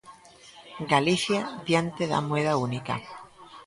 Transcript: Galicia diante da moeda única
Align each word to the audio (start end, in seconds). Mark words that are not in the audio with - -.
Galicia 0.93 1.41
diante 1.67 2.03
da 2.11 2.19
moeda 2.27 2.53
única 2.67 2.95